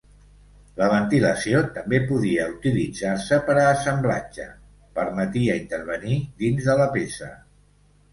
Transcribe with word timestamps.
La 0.81 0.85
ventilació 0.91 1.59
també 1.75 1.99
podia 2.11 2.47
utilitzar-se 2.53 3.39
per 3.49 3.57
a 3.63 3.65
assemblatge: 3.73 4.47
permetia 5.01 5.59
intervenir 5.65 6.17
dins 6.41 6.71
de 6.71 6.77
la 6.81 6.89
peça. 6.97 7.29